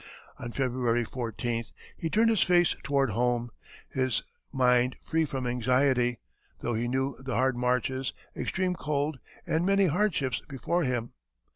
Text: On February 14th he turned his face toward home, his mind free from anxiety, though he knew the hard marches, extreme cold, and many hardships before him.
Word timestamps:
On 0.39 0.51
February 0.51 1.05
14th 1.05 1.73
he 1.95 2.09
turned 2.09 2.31
his 2.31 2.41
face 2.41 2.75
toward 2.81 3.11
home, 3.11 3.51
his 3.87 4.23
mind 4.51 4.95
free 5.03 5.25
from 5.25 5.45
anxiety, 5.45 6.17
though 6.61 6.73
he 6.73 6.87
knew 6.87 7.15
the 7.19 7.35
hard 7.35 7.55
marches, 7.55 8.11
extreme 8.35 8.73
cold, 8.73 9.19
and 9.45 9.63
many 9.63 9.85
hardships 9.85 10.41
before 10.49 10.85
him. 10.85 11.13